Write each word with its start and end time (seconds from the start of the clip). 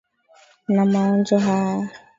Na 0.73 0.83
maonjo 0.91 1.37
haya. 1.45 1.85